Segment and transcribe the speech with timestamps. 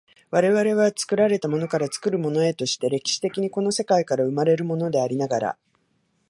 [0.31, 5.57] 我々は作られたものから作るものへとして、歴史的にこの世界から生まれるものでありながら、